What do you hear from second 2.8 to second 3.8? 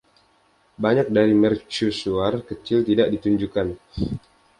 tidak ditunjukkan.